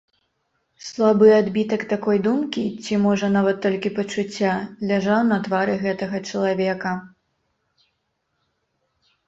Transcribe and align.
Слабы 0.85 1.27
адбітак 1.39 1.81
такой 1.91 2.17
думкі, 2.27 2.63
ці 2.85 2.93
можа 3.05 3.29
нават 3.37 3.57
толькі 3.67 3.93
пачуцця, 3.99 4.53
ляжаў 4.93 5.21
на 5.35 5.41
твары 5.51 5.79
гэтага 5.87 6.17
чалавека. 6.31 6.91